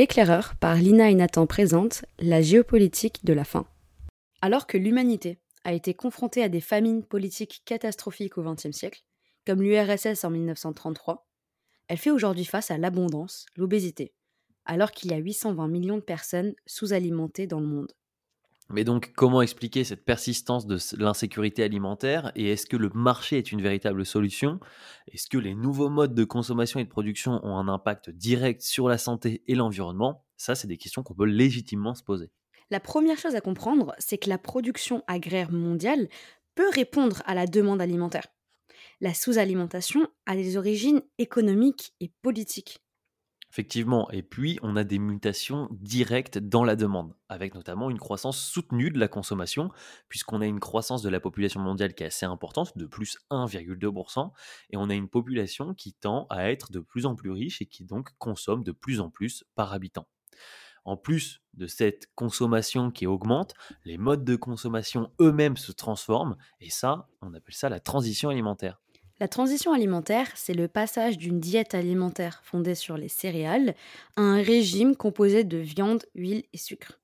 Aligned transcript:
Éclaireur 0.00 0.54
par 0.54 0.76
Lina 0.76 1.10
et 1.10 1.14
Nathan 1.14 1.46
présente 1.46 2.06
la 2.18 2.40
géopolitique 2.40 3.22
de 3.22 3.34
la 3.34 3.44
faim. 3.44 3.66
Alors 4.40 4.66
que 4.66 4.78
l'humanité 4.78 5.42
a 5.64 5.74
été 5.74 5.92
confrontée 5.92 6.42
à 6.42 6.48
des 6.48 6.62
famines 6.62 7.04
politiques 7.04 7.60
catastrophiques 7.66 8.38
au 8.38 8.42
XXe 8.42 8.70
siècle, 8.70 9.04
comme 9.46 9.60
l'URSS 9.60 10.24
en 10.24 10.30
1933, 10.30 11.28
elle 11.88 11.98
fait 11.98 12.10
aujourd'hui 12.10 12.46
face 12.46 12.70
à 12.70 12.78
l'abondance, 12.78 13.44
l'obésité, 13.56 14.14
alors 14.64 14.92
qu'il 14.92 15.10
y 15.10 15.14
a 15.14 15.18
820 15.18 15.68
millions 15.68 15.98
de 15.98 16.00
personnes 16.00 16.54
sous-alimentées 16.64 17.46
dans 17.46 17.60
le 17.60 17.66
monde. 17.66 17.92
Mais 18.72 18.84
donc, 18.84 19.12
comment 19.16 19.42
expliquer 19.42 19.82
cette 19.82 20.04
persistance 20.04 20.64
de 20.66 20.78
l'insécurité 21.02 21.64
alimentaire 21.64 22.30
et 22.36 22.52
est-ce 22.52 22.66
que 22.66 22.76
le 22.76 22.88
marché 22.94 23.36
est 23.36 23.50
une 23.50 23.60
véritable 23.60 24.06
solution? 24.06 24.60
Est-ce 25.12 25.28
que 25.28 25.38
les 25.38 25.56
nouveaux 25.56 25.88
modes 25.88 26.14
de 26.14 26.24
consommation 26.24 26.78
et 26.78 26.84
de 26.84 26.88
production 26.88 27.44
ont 27.44 27.56
un 27.56 27.66
impact 27.66 28.10
direct 28.10 28.62
sur 28.62 28.88
la 28.88 28.96
santé 28.96 29.42
et 29.48 29.56
l'environnement? 29.56 30.24
Ça, 30.36 30.54
c'est 30.54 30.68
des 30.68 30.76
questions 30.76 31.02
qu'on 31.02 31.14
peut 31.14 31.26
légitimement 31.26 31.94
se 31.94 32.04
poser. 32.04 32.30
La 32.70 32.78
première 32.78 33.18
chose 33.18 33.34
à 33.34 33.40
comprendre, 33.40 33.92
c'est 33.98 34.18
que 34.18 34.28
la 34.28 34.38
production 34.38 35.02
agraire 35.08 35.50
mondiale 35.50 36.08
peut 36.54 36.70
répondre 36.72 37.22
à 37.26 37.34
la 37.34 37.46
demande 37.46 37.82
alimentaire. 37.82 38.28
La 39.00 39.14
sous-alimentation 39.14 40.06
a 40.26 40.36
des 40.36 40.56
origines 40.56 41.02
économiques 41.18 41.92
et 41.98 42.12
politiques. 42.22 42.80
Effectivement, 43.50 44.08
et 44.12 44.22
puis 44.22 44.60
on 44.62 44.76
a 44.76 44.84
des 44.84 45.00
mutations 45.00 45.68
directes 45.72 46.38
dans 46.38 46.62
la 46.62 46.76
demande, 46.76 47.14
avec 47.28 47.56
notamment 47.56 47.90
une 47.90 47.98
croissance 47.98 48.38
soutenue 48.38 48.90
de 48.90 48.98
la 48.98 49.08
consommation, 49.08 49.72
puisqu'on 50.08 50.40
a 50.40 50.46
une 50.46 50.60
croissance 50.60 51.02
de 51.02 51.08
la 51.08 51.18
population 51.18 51.60
mondiale 51.60 51.94
qui 51.94 52.04
est 52.04 52.06
assez 52.06 52.26
importante, 52.26 52.78
de 52.78 52.86
plus 52.86 53.18
1,2%, 53.30 54.30
et 54.70 54.76
on 54.76 54.88
a 54.88 54.94
une 54.94 55.08
population 55.08 55.74
qui 55.74 55.94
tend 55.94 56.28
à 56.30 56.48
être 56.52 56.70
de 56.70 56.78
plus 56.78 57.06
en 57.06 57.16
plus 57.16 57.32
riche 57.32 57.60
et 57.60 57.66
qui 57.66 57.84
donc 57.84 58.10
consomme 58.18 58.62
de 58.62 58.70
plus 58.70 59.00
en 59.00 59.10
plus 59.10 59.42
par 59.56 59.72
habitant. 59.72 60.06
En 60.84 60.96
plus 60.96 61.42
de 61.54 61.66
cette 61.66 62.06
consommation 62.14 62.92
qui 62.92 63.08
augmente, 63.08 63.54
les 63.84 63.98
modes 63.98 64.24
de 64.24 64.36
consommation 64.36 65.10
eux-mêmes 65.20 65.56
se 65.56 65.72
transforment, 65.72 66.36
et 66.60 66.70
ça, 66.70 67.08
on 67.20 67.34
appelle 67.34 67.54
ça 67.54 67.68
la 67.68 67.80
transition 67.80 68.30
alimentaire. 68.30 68.80
La 69.20 69.28
transition 69.28 69.74
alimentaire, 69.74 70.28
c'est 70.34 70.54
le 70.54 70.66
passage 70.66 71.18
d'une 71.18 71.40
diète 71.40 71.74
alimentaire 71.74 72.40
fondée 72.42 72.74
sur 72.74 72.96
les 72.96 73.10
céréales 73.10 73.74
à 74.16 74.22
un 74.22 74.42
régime 74.42 74.96
composé 74.96 75.44
de 75.44 75.58
viande, 75.58 76.06
huile 76.14 76.44
et 76.54 76.56
sucre. 76.56 76.98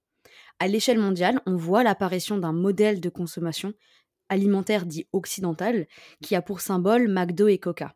À 0.58 0.66
l'échelle 0.66 0.98
mondiale, 0.98 1.42
on 1.44 1.56
voit 1.56 1.82
l'apparition 1.82 2.38
d'un 2.38 2.54
modèle 2.54 3.02
de 3.02 3.10
consommation 3.10 3.74
alimentaire 4.30 4.86
dit 4.86 5.06
occidental 5.12 5.86
qui 6.22 6.34
a 6.34 6.40
pour 6.40 6.62
symbole 6.62 7.06
McDo 7.06 7.48
et 7.48 7.58
Coca. 7.58 7.94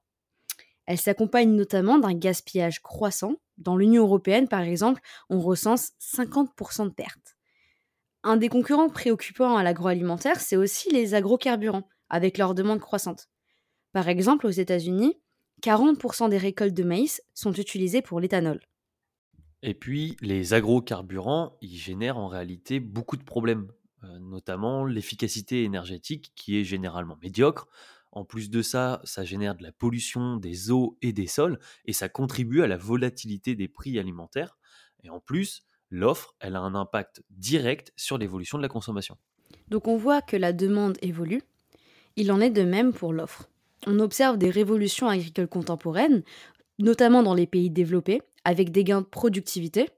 Elle 0.85 0.99
s'accompagne 0.99 1.57
notamment 1.57 1.99
d'un 1.99 2.13
gaspillage 2.13 2.83
croissant. 2.83 3.37
Dans 3.57 3.79
l'Union 3.79 4.03
européenne, 4.03 4.49
par 4.49 4.61
exemple, 4.61 5.01
on 5.31 5.41
recense 5.41 5.93
50% 5.99 6.85
de 6.85 6.91
pertes. 6.91 7.37
Un 8.23 8.37
des 8.37 8.51
concurrents 8.51 8.91
préoccupants 8.91 9.57
à 9.57 9.63
l'agroalimentaire, 9.63 10.41
c'est 10.41 10.57
aussi 10.57 10.91
les 10.91 11.15
agrocarburants, 11.15 11.89
avec 12.11 12.37
leur 12.37 12.55
demande 12.55 12.81
croissante. 12.81 13.30
Par 13.93 14.09
exemple, 14.09 14.47
aux 14.47 14.51
États-Unis, 14.51 15.19
40% 15.63 16.31
des 16.31 16.39
récoltes 16.39 16.75
de 16.75 16.85
maïs 16.85 17.23
sont 17.35 17.53
utilisées 17.53 18.03
pour 18.03 18.21
l'éthanol. 18.21 18.61
Et 19.63 19.75
puis, 19.75 20.17
les 20.21 20.55
agrocarburants, 20.55 21.59
ils 21.61 21.77
génèrent 21.77 22.17
en 22.17 22.29
réalité 22.29 22.81
beaucoup 22.81 23.17
de 23.17 23.25
problèmes, 23.25 23.71
euh, 24.05 24.19
notamment 24.19 24.85
l'efficacité 24.87 25.65
énergétique 25.65 26.33
qui 26.35 26.59
est 26.59 26.65
généralement 26.65 27.19
médiocre. 27.23 27.69
En 28.13 28.25
plus 28.25 28.49
de 28.49 28.63
ça, 28.63 29.01
ça 29.05 29.25
génère 29.25 29.55
de 29.55 29.63
la 29.63 29.73
pollution 29.73 30.37
des 30.37 30.71
eaux 30.71 30.97
et 31.03 31.13
des 31.13 31.27
sols 31.27 31.59
et 31.85 31.93
ça 31.93 32.09
contribue 32.09 32.63
à 32.63 32.67
la 32.67 32.77
volatilité 32.77 33.55
des 33.55 33.69
prix 33.69 33.99
alimentaires. 33.99 34.59
Et 35.05 35.11
en 35.11 35.21
plus, 35.21 35.63
l'offre, 35.91 36.35
elle 36.41 36.57
a 36.57 36.61
un 36.61 36.75
impact 36.75 37.23
direct 37.31 37.93
sur 37.97 38.19
l'évolution 38.19 38.59
de 38.59 38.63
la 38.63 38.69
consommation. 38.69 39.17
Donc 39.69 39.87
on 39.87 39.97
voit 39.97 40.23
que 40.23 40.37
la 40.37 40.53
demande 40.53 40.97
évolue. 41.03 41.43
Il 42.17 42.33
en 42.33 42.41
est 42.41 42.51
de 42.51 42.63
même 42.63 42.93
pour 42.93 43.13
l'offre 43.13 43.49
on 43.87 43.99
observe 43.99 44.39
des 44.39 44.51
révolutions 44.51 45.09
agricoles 45.09 45.49
contemporaines, 45.49 46.23
notamment 46.79 47.23
dans 47.23 47.35
les 47.35 47.47
pays 47.47 47.71
développés, 47.71 48.23
avec 48.45 48.73
des 48.73 48.85
gains 48.85 49.03
de 49.03 49.07
productivité. 49.07 49.89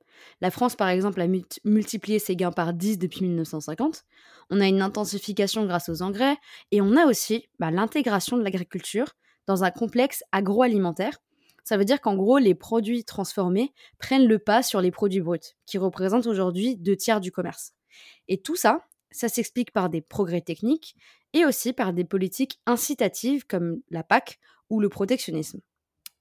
La 0.41 0.50
France, 0.50 0.76
par 0.76 0.88
exemple, 0.88 1.20
a 1.20 1.26
multiplié 1.65 2.19
ses 2.19 2.37
gains 2.37 2.53
par 2.53 2.72
10 2.72 2.98
depuis 2.98 3.22
1950. 3.22 4.04
On 4.50 4.60
a 4.60 4.66
une 4.66 4.82
intensification 4.82 5.65
grâce 5.66 5.88
aux 5.88 6.03
engrais 6.03 6.37
et 6.70 6.81
on 6.81 6.97
a 6.97 7.06
aussi 7.06 7.48
bah, 7.59 7.70
l'intégration 7.70 8.37
de 8.37 8.43
l'agriculture 8.43 9.15
dans 9.47 9.65
un 9.65 9.70
complexe 9.70 10.22
agroalimentaire. 10.32 11.19
Ça 11.64 11.76
veut 11.76 11.84
dire 11.84 12.00
qu'en 12.00 12.16
gros, 12.16 12.38
les 12.38 12.54
produits 12.54 13.04
transformés 13.04 13.72
prennent 13.99 14.26
le 14.26 14.38
pas 14.38 14.62
sur 14.62 14.81
les 14.81 14.91
produits 14.91 15.20
bruts, 15.20 15.38
qui 15.66 15.78
représentent 15.78 16.26
aujourd'hui 16.26 16.76
deux 16.76 16.97
tiers 16.97 17.20
du 17.20 17.31
commerce. 17.31 17.72
Et 18.28 18.41
tout 18.41 18.56
ça, 18.56 18.84
ça 19.10 19.28
s'explique 19.28 19.72
par 19.72 19.88
des 19.88 20.00
progrès 20.00 20.41
techniques 20.41 20.97
et 21.32 21.44
aussi 21.44 21.72
par 21.72 21.93
des 21.93 22.04
politiques 22.04 22.60
incitatives 22.66 23.47
comme 23.47 23.81
la 23.91 24.03
PAC 24.03 24.38
ou 24.70 24.81
le 24.81 24.88
protectionnisme. 24.88 25.60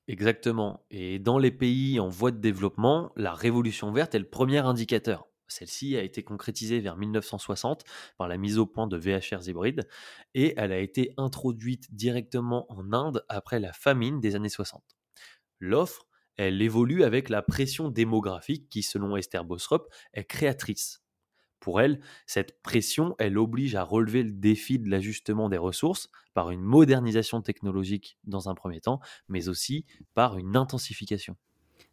Exactement. 0.07 0.85
Et 0.89 1.19
dans 1.19 1.38
les 1.38 1.51
pays 1.51 1.99
en 1.99 2.09
voie 2.09 2.31
de 2.31 2.39
développement, 2.39 3.11
la 3.16 3.33
révolution 3.33 3.91
verte 3.91 4.16
est 4.16 4.19
le 4.19 4.29
premier 4.29 4.59
indicateur. 4.59 5.27
Celle-ci 5.47 5.97
a 5.97 6.01
été 6.01 6.23
concrétisée 6.23 6.79
vers 6.79 6.97
1960 6.97 7.83
par 8.17 8.27
la 8.27 8.38
mise 8.38 8.57
au 8.57 8.66
point 8.66 8.88
de 8.88 8.97
VHR 8.97 9.47
hybrides 9.47 9.88
et 10.33 10.53
elle 10.57 10.72
a 10.72 10.79
été 10.79 11.13
introduite 11.17 11.93
directement 11.93 12.66
en 12.72 12.93
Inde 12.93 13.23
après 13.28 13.59
la 13.59 13.73
famine 13.73 14.19
des 14.22 14.35
années 14.35 14.49
60. 14.49 14.83
L'offre, 15.59 16.07
elle 16.38 16.61
évolue 16.61 17.03
avec 17.03 17.29
la 17.29 17.41
pression 17.41 17.89
démographique 17.89 18.69
qui, 18.69 18.81
selon 18.81 19.17
Esther 19.17 19.43
Bosrop, 19.43 19.88
est 20.13 20.23
créatrice. 20.23 21.00
Pour 21.61 21.79
elle, 21.79 22.01
cette 22.25 22.61
pression, 22.61 23.16
elle 23.19 23.38
oblige 23.38 23.75
à 23.75 23.83
relever 23.83 24.23
le 24.23 24.31
défi 24.31 24.79
de 24.79 24.89
l'ajustement 24.89 25.47
des 25.47 25.57
ressources 25.57 26.09
par 26.33 26.51
une 26.51 26.61
modernisation 26.61 27.41
technologique 27.41 28.17
dans 28.25 28.49
un 28.49 28.55
premier 28.55 28.81
temps, 28.81 28.99
mais 29.29 29.47
aussi 29.47 29.85
par 30.16 30.38
une 30.38 30.57
intensification. 30.57 31.38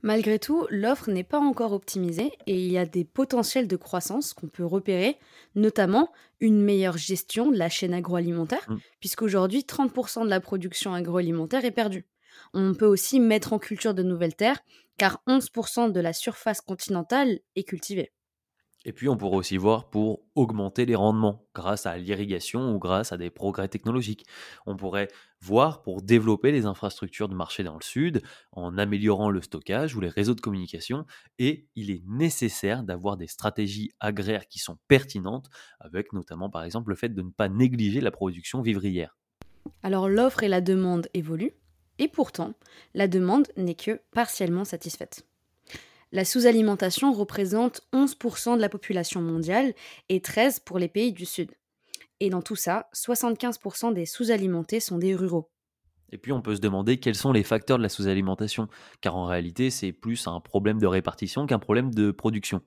Malgré 0.03 0.39
tout, 0.39 0.67
l'offre 0.71 1.11
n'est 1.11 1.25
pas 1.25 1.39
encore 1.39 1.73
optimisée 1.73 2.33
et 2.47 2.56
il 2.56 2.73
y 2.73 2.79
a 2.79 2.87
des 2.87 3.05
potentiels 3.05 3.69
de 3.69 3.77
croissance 3.77 4.33
qu'on 4.33 4.49
peut 4.49 4.65
repérer, 4.65 5.19
notamment 5.55 6.12
une 6.41 6.62
meilleure 6.62 6.97
gestion 6.97 7.50
de 7.50 7.59
la 7.59 7.69
chaîne 7.69 7.93
agroalimentaire, 7.93 8.65
mmh. 8.71 8.77
puisqu'aujourd'hui 9.00 9.61
30% 9.69 10.25
de 10.25 10.31
la 10.31 10.41
production 10.41 10.95
agroalimentaire 10.95 11.65
est 11.65 11.73
perdue. 11.73 12.06
On 12.55 12.75
peut 12.75 12.87
aussi 12.87 13.21
mettre 13.21 13.53
en 13.53 13.59
culture 13.59 13.93
de 13.93 14.03
nouvelles 14.03 14.37
terres, 14.37 14.61
car 14.97 15.21
11% 15.27 15.93
de 15.93 16.00
la 16.00 16.12
surface 16.12 16.61
continentale 16.61 17.41
est 17.56 17.65
cultivée. 17.65 18.12
Et 18.88 18.93
puis, 18.93 19.10
on 19.10 19.19
pourrait 19.19 19.37
aussi 19.37 19.59
voir 19.59 19.91
pour 19.91 20.22
augmenter 20.34 20.87
les 20.87 20.94
rendements 20.94 21.47
grâce 21.54 21.84
à 21.84 21.99
l'irrigation 21.99 22.75
ou 22.75 22.78
grâce 22.78 23.12
à 23.12 23.19
des 23.19 23.28
progrès 23.28 23.69
technologiques. 23.69 24.25
On 24.65 24.76
pourrait 24.76 25.09
voir 25.43 25.82
pour 25.82 26.00
développer 26.00 26.53
les 26.53 26.65
infrastructures 26.65 27.28
de 27.28 27.34
marché 27.34 27.62
dans 27.62 27.75
le 27.75 27.82
sud 27.82 28.22
en 28.50 28.78
améliorant 28.78 29.28
le 29.28 29.43
stockage 29.43 29.94
ou 29.94 30.00
les 30.00 30.09
réseaux 30.09 30.34
de 30.34 30.41
communication. 30.41 31.04
Et 31.38 31.69
il 31.76 31.91
est 31.91 32.03
nécessaire 32.06 32.82
d'avoir 32.82 33.19
des 33.19 33.26
stratégies 33.26 33.91
agraires 34.00 34.49
qui 34.49 34.59
sont 34.59 34.78
pertinentes, 34.88 35.50
avec 35.81 36.15
notamment 36.15 36.49
par 36.49 36.65
exemple 36.65 36.88
le 36.88 36.97
fait 36.97 37.10
de 37.10 37.20
ne 37.20 37.28
pas 37.28 37.50
négliger 37.50 38.00
la 38.00 38.10
production 38.10 38.62
vivrière. 38.62 39.19
Alors 39.82 40.09
l'offre 40.09 40.44
et 40.44 40.49
la 40.49 40.62
demande 40.62 41.09
évoluent, 41.12 41.53
et 41.99 42.09
pourtant, 42.09 42.55
la 42.94 43.06
demande 43.06 43.49
n'est 43.59 43.75
que 43.75 44.00
partiellement 44.12 44.65
satisfaite. 44.65 45.28
La 46.11 46.25
sous-alimentation 46.25 47.13
représente 47.13 47.83
11% 47.93 48.57
de 48.57 48.61
la 48.61 48.71
population 48.71 49.21
mondiale 49.21 49.75
et 50.09 50.21
13% 50.21 50.65
pour 50.65 50.79
les 50.79 50.89
pays 50.89 51.13
du 51.13 51.27
Sud. 51.27 51.53
Et 52.21 52.31
dans 52.31 52.43
tout 52.43 52.57
ça, 52.57 52.89
75% 52.95 53.93
des 53.93 54.07
sous-alimentés 54.07 54.81
sont 54.81 54.99
des 54.99 55.15
ruraux. 55.15 55.50
Et 56.11 56.19
puis 56.19 56.32
on 56.32 56.41
peut 56.41 56.56
se 56.56 56.61
demander 56.61 56.99
quels 56.99 57.15
sont 57.15 57.32
les 57.32 57.43
facteurs 57.43 57.77
de 57.77 57.82
la 57.82 57.91
sous-alimentation, 57.91 58.69
car 59.03 59.17
en 59.17 59.27
réalité 59.27 59.71
c'est 59.71 59.93
plus 59.93 60.27
un 60.27 60.41
problème 60.41 60.79
de 60.79 60.87
répartition 60.87 61.47
qu'un 61.47 61.59
problème 61.59 61.93
de 61.94 62.11
production. 62.11 62.62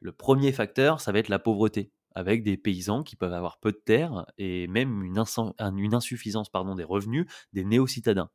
Le 0.00 0.12
premier 0.12 0.52
facteur, 0.52 1.00
ça 1.00 1.12
va 1.12 1.20
être 1.20 1.28
la 1.28 1.38
pauvreté, 1.38 1.92
avec 2.14 2.42
des 2.42 2.56
paysans 2.56 3.02
qui 3.02 3.14
peuvent 3.14 3.32
avoir 3.32 3.60
peu 3.60 3.70
de 3.70 3.80
terres 3.84 4.26
et 4.38 4.66
même 4.66 5.04
une, 5.04 5.18
insuffisance 5.94 6.48
pardon, 6.48 6.74
des 6.74 6.84
revenus 6.84 7.26
des 7.52 7.64
néo-citadins. 7.64 8.30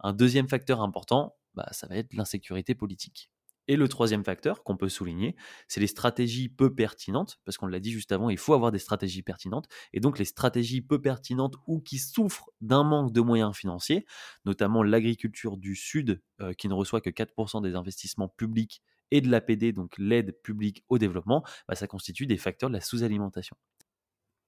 Un 0.00 0.12
deuxième 0.12 0.48
facteur 0.48 0.80
important, 0.80 1.36
bah, 1.54 1.68
ça 1.70 1.86
va 1.86 1.96
être 1.96 2.12
l'insécurité 2.14 2.74
politique. 2.74 3.30
Et 3.70 3.76
le 3.76 3.86
troisième 3.86 4.24
facteur 4.24 4.64
qu'on 4.64 4.76
peut 4.76 4.88
souligner, 4.88 5.36
c'est 5.68 5.78
les 5.78 5.86
stratégies 5.86 6.48
peu 6.48 6.74
pertinentes, 6.74 7.38
parce 7.44 7.56
qu'on 7.56 7.68
l'a 7.68 7.78
dit 7.78 7.92
juste 7.92 8.10
avant, 8.10 8.28
il 8.28 8.36
faut 8.36 8.52
avoir 8.52 8.72
des 8.72 8.80
stratégies 8.80 9.22
pertinentes, 9.22 9.68
et 9.92 10.00
donc 10.00 10.18
les 10.18 10.24
stratégies 10.24 10.80
peu 10.80 11.00
pertinentes 11.00 11.54
ou 11.68 11.78
qui 11.78 11.98
souffrent 11.98 12.50
d'un 12.60 12.82
manque 12.82 13.12
de 13.12 13.20
moyens 13.20 13.54
financiers, 13.54 14.06
notamment 14.44 14.82
l'agriculture 14.82 15.56
du 15.56 15.76
Sud, 15.76 16.20
euh, 16.40 16.52
qui 16.52 16.66
ne 16.66 16.74
reçoit 16.74 17.00
que 17.00 17.10
4% 17.10 17.62
des 17.62 17.76
investissements 17.76 18.26
publics 18.26 18.82
et 19.12 19.20
de 19.20 19.30
l'APD, 19.30 19.70
donc 19.72 19.94
l'aide 19.98 20.36
publique 20.42 20.84
au 20.88 20.98
développement, 20.98 21.44
bah, 21.68 21.76
ça 21.76 21.86
constitue 21.86 22.26
des 22.26 22.38
facteurs 22.38 22.70
de 22.70 22.74
la 22.74 22.80
sous-alimentation. 22.80 23.56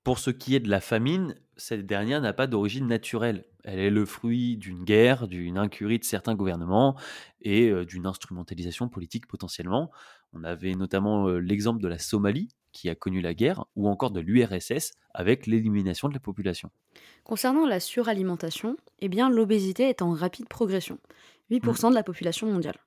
Pour 0.05 0.19
ce 0.19 0.31
qui 0.31 0.57
est 0.57 0.61
de 0.61 0.69
la 0.69 0.81
famine, 0.81 1.37
cette 1.57 1.87
dernière 1.87 2.21
n'a 2.21 2.33
pas 2.33 2.49
d'origine 2.49 2.89
naturelle. 2.89 3.45
Elle 3.63 3.79
est 3.79 3.91
le 3.91 4.05
fruit 4.05 4.57
d'une 4.57 4.85
guerre, 4.85 5.29
d'une 5.29 5.57
incurie 5.57 6.01
de 6.01 6.05
certains 6.05 6.35
gouvernements 6.35 6.97
et 7.41 7.69
euh, 7.69 7.85
d'une 7.85 8.07
instrumentalisation 8.07 8.89
politique 8.89 9.29
potentiellement. 9.29 9.93
On 10.33 10.43
avait 10.43 10.75
notamment 10.75 11.29
euh, 11.29 11.39
l'exemple 11.39 11.81
de 11.81 11.87
la 11.87 11.99
Somalie, 11.99 12.49
qui 12.73 12.89
a 12.89 12.97
connu 12.97 13.21
la 13.21 13.35
guerre, 13.35 13.67
ou 13.77 13.89
encore 13.89 14.11
de 14.11 14.21
l'URSS 14.21 14.93
avec 15.15 15.47
l'élimination 15.47 16.09
de 16.09 16.15
la 16.15 16.21
population. 16.21 16.71
Concernant 17.23 17.67
la 17.67 17.79
suralimentation, 17.79 18.77
eh 18.99 19.09
bien 19.09 19.31
l'obésité 19.31 19.89
est 19.89 20.03
en 20.03 20.11
rapide 20.11 20.49
progression, 20.49 20.99
8% 21.53 21.91
de 21.91 21.95
la 21.95 22.03
population 22.03 22.51
mondiale. 22.51 22.79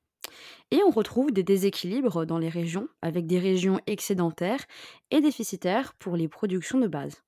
Et 0.71 0.81
on 0.83 0.89
retrouve 0.89 1.31
des 1.31 1.43
déséquilibres 1.43 2.25
dans 2.25 2.37
les 2.37 2.49
régions, 2.49 2.87
avec 3.01 3.27
des 3.27 3.39
régions 3.39 3.79
excédentaires 3.87 4.65
et 5.11 5.21
déficitaires 5.21 5.93
pour 5.95 6.15
les 6.15 6.27
productions 6.27 6.79
de 6.79 6.87
base. 6.87 7.23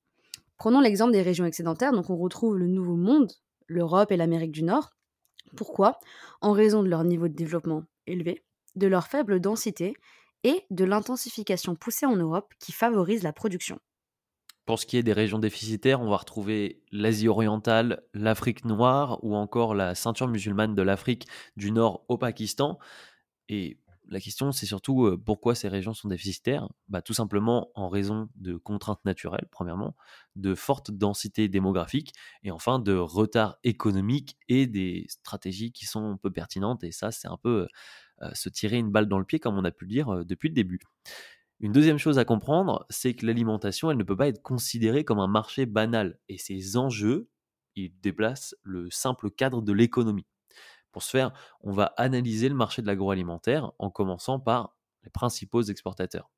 Prenons 0.58 0.80
l'exemple 0.80 1.12
des 1.12 1.22
régions 1.22 1.46
excédentaires, 1.46 1.92
donc 1.92 2.10
on 2.10 2.18
retrouve 2.18 2.58
le 2.58 2.68
Nouveau 2.68 2.96
Monde, 2.96 3.32
l'Europe 3.68 4.12
et 4.12 4.18
l'Amérique 4.18 4.52
du 4.52 4.64
Nord. 4.64 4.96
Pourquoi? 5.56 6.00
En 6.42 6.52
raison 6.52 6.84
de 6.84 6.90
leur 6.90 7.04
niveau 7.04 7.28
de 7.28 7.36
développement 7.36 7.84
élevé, 8.08 8.44
de 8.76 8.88
leur 8.88 9.08
faible 9.08 9.40
densité 9.40 9.94
et 10.44 10.64
de 10.72 10.86
l'intensification 10.86 11.76
poussée 11.76 12.06
en 12.06 12.16
Europe 12.16 12.54
qui 12.60 12.72
favorise 12.72 13.24
la 13.24 13.34
production. 13.34 13.80
Pour 14.68 14.80
ce 14.80 14.86
qui 14.86 14.98
est 14.98 15.04
des 15.04 15.14
régions 15.14 15.40
déficitaires, 15.40 16.02
on 16.02 16.10
va 16.10 16.18
retrouver 16.18 16.84
l'Asie 16.92 17.30
orientale, 17.30 18.04
l'Afrique 18.14 18.66
noire 18.66 19.24
ou 19.24 19.36
encore 19.36 19.74
la 19.74 19.96
ceinture 19.96 20.28
musulmane 20.28 20.76
de 20.76 20.82
l'Afrique 20.82 21.26
du 21.56 21.72
Nord 21.72 22.04
au 22.10 22.18
Pakistan. 22.18 22.78
Et 23.50 23.80
la 24.10 24.20
question, 24.20 24.52
c'est 24.52 24.66
surtout 24.66 25.06
euh, 25.06 25.18
pourquoi 25.18 25.56
ces 25.56 25.70
régions 25.70 25.94
sont 25.94 26.10
déficitaires? 26.10 26.70
Bah, 26.90 27.02
Tout 27.02 27.14
simplement 27.14 27.72
en 27.76 27.90
raison 27.90 28.30
de 28.36 28.58
contraintes 28.58 29.04
naturelles, 29.06 29.48
premièrement, 29.52 29.96
de 30.36 30.56
forte 30.56 30.92
densité 30.92 31.48
démographique, 31.50 32.14
et 32.44 32.52
enfin 32.52 32.80
de 32.80 32.94
retard 32.96 33.58
économique 33.64 34.38
et 34.50 34.68
des 34.68 35.06
stratégies 35.10 35.72
qui 35.72 35.86
sont 35.86 36.18
peu 36.18 36.32
pertinentes. 36.32 36.84
Et 36.84 36.92
ça, 36.92 37.12
c'est 37.12 37.30
un 37.30 37.38
peu 37.38 37.68
euh, 38.22 38.30
se 38.34 38.50
tirer 38.50 38.78
une 38.78 38.92
balle 38.92 39.08
dans 39.08 39.20
le 39.20 39.26
pied, 39.26 39.40
comme 39.40 39.58
on 39.58 39.66
a 39.66 39.72
pu 39.72 39.86
le 39.86 39.92
dire 39.92 40.10
euh, 40.10 40.26
depuis 40.26 40.50
le 40.50 40.56
début. 40.56 40.80
Une 41.60 41.72
deuxième 41.72 41.98
chose 41.98 42.20
à 42.20 42.26
comprendre, 42.26 42.86
c'est 42.90 43.16
que 43.16 43.26
l'alimentation, 43.26 43.90
elle 43.90 43.98
ne 43.98 44.04
peut 44.04 44.16
pas 44.16 44.28
être 44.28 44.44
considérée 44.44 45.04
comme 45.04 45.20
un 45.20 45.28
marché 45.28 45.66
banal. 45.66 46.20
Et 46.30 46.38
ces 46.38 46.78
enjeux, 46.78 47.30
ils 47.76 48.00
déplacent 48.00 48.56
le 48.62 48.90
simple 48.92 49.32
cadre 49.32 49.62
de 49.64 49.74
l'économie. 49.74 50.28
Pour 50.92 51.02
ce 51.04 51.10
faire, 51.10 51.34
on 51.62 51.72
va 51.72 51.94
analyser 51.98 52.50
le 52.50 52.56
marché 52.56 52.82
de 52.82 52.88
l'agroalimentaire 52.88 53.72
en 53.80 53.90
commençant 53.90 54.40
par 54.40 54.76
les 55.04 55.10
principaux 55.10 55.64
exportateurs. 55.64 56.30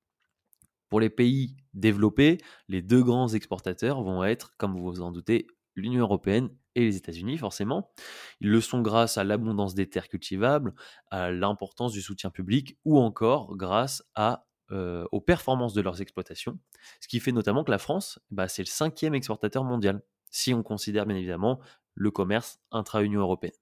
Pour 0.87 0.99
les 0.99 1.09
pays 1.09 1.55
développés, 1.73 2.39
les 2.67 2.81
deux 2.81 3.03
grands 3.03 3.27
exportateurs 3.27 4.01
vont 4.01 4.23
être, 4.23 4.55
comme 4.57 4.73
vous 4.73 4.83
vous 4.83 5.01
en 5.01 5.11
doutez, 5.11 5.47
l'Union 5.75 6.01
européenne 6.01 6.49
et 6.75 6.81
les 6.81 6.95
États-Unis, 6.95 7.37
forcément. 7.37 7.91
Ils 8.39 8.49
le 8.49 8.61
sont 8.61 8.81
grâce 8.81 9.17
à 9.17 9.23
l'abondance 9.23 9.75
des 9.75 9.89
terres 9.89 10.09
cultivables, 10.09 10.73
à 11.11 11.29
l'importance 11.31 11.91
du 11.91 12.01
soutien 12.01 12.31
public 12.31 12.77
ou 12.85 12.99
encore 12.99 13.55
grâce 13.55 14.03
à 14.15 14.48
euh, 14.71 15.05
aux 15.11 15.21
performances 15.21 15.73
de 15.73 15.81
leurs 15.81 16.01
exploitations, 16.01 16.59
ce 17.01 17.07
qui 17.07 17.19
fait 17.19 17.31
notamment 17.31 17.63
que 17.63 17.71
la 17.71 17.77
France, 17.77 18.19
bah, 18.31 18.47
c'est 18.47 18.61
le 18.61 18.67
cinquième 18.67 19.15
exportateur 19.15 19.63
mondial, 19.63 20.01
si 20.31 20.53
on 20.53 20.63
considère 20.63 21.05
bien 21.05 21.15
évidemment 21.15 21.59
le 21.95 22.11
commerce 22.11 22.59
intra-Union 22.71 23.21
européenne. 23.21 23.53